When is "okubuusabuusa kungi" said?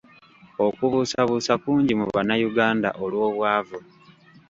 0.65-1.93